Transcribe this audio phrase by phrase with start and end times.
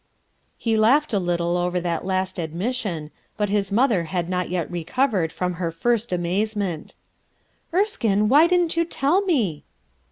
[0.57, 5.31] He laughed a little over that last admission, but his mother had not yet recovered
[5.31, 6.95] from her first amazement.
[7.71, 9.63] "Erskine, why didn't you tell me?"